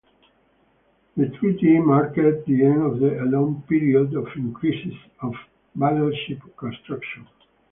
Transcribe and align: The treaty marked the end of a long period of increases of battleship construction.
The 1.15 1.29
treaty 1.29 1.77
marked 1.77 2.15
the 2.15 2.65
end 2.65 2.81
of 2.81 3.03
a 3.03 3.23
long 3.23 3.61
period 3.69 4.15
of 4.15 4.29
increases 4.35 4.95
of 5.21 5.35
battleship 5.75 6.39
construction. 6.57 7.27